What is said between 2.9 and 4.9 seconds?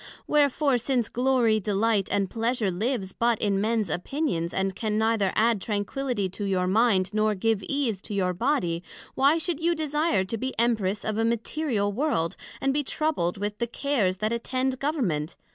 but in other mens opinions, and